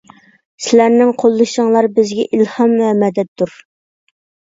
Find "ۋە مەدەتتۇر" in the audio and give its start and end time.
2.83-3.59